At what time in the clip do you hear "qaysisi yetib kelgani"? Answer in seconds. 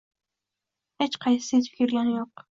1.25-2.17